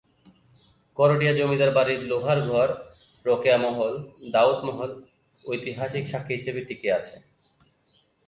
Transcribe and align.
করটিয়া 0.97 1.33
জমিদার 1.33 1.71
বাড়ির 1.71 2.01
লোহার 2.01 2.39
ঘর, 2.41 2.69
রোকেয়া 3.25 3.57
মহল, 3.57 3.93
দাউদ 4.31 4.59
মহল 4.63 4.91
ঐতিহাসিক 5.45 6.03
সাক্ষী 6.07 6.33
হিসেবে 6.33 6.61
টিকে 6.61 6.89
আছে। 6.91 7.15